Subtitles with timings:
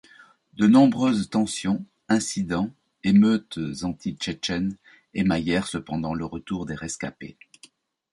[0.55, 2.71] De nombreuses tensions, incidents,
[3.03, 4.75] émeutes anti-tchétchènes
[5.13, 7.37] émaillèrent cependant le retour des rescapés.